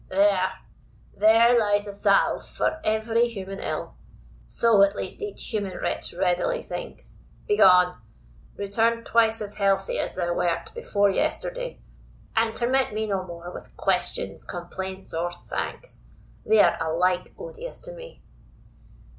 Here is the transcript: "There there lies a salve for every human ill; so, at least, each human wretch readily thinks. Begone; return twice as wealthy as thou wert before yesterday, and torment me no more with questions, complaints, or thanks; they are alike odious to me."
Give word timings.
"There 0.09 0.49
there 1.15 1.59
lies 1.59 1.87
a 1.87 1.93
salve 1.93 2.47
for 2.49 2.81
every 2.83 3.27
human 3.29 3.59
ill; 3.59 3.97
so, 4.47 4.81
at 4.81 4.95
least, 4.95 5.21
each 5.21 5.43
human 5.49 5.77
wretch 5.77 6.11
readily 6.11 6.63
thinks. 6.63 7.17
Begone; 7.47 7.99
return 8.55 9.03
twice 9.03 9.41
as 9.41 9.59
wealthy 9.59 9.99
as 9.99 10.15
thou 10.15 10.33
wert 10.33 10.73
before 10.73 11.11
yesterday, 11.11 11.79
and 12.35 12.55
torment 12.55 12.95
me 12.95 13.05
no 13.05 13.23
more 13.27 13.51
with 13.53 13.77
questions, 13.77 14.43
complaints, 14.43 15.13
or 15.13 15.31
thanks; 15.31 16.01
they 16.47 16.59
are 16.61 16.81
alike 16.83 17.31
odious 17.37 17.77
to 17.81 17.93
me." 17.93 18.23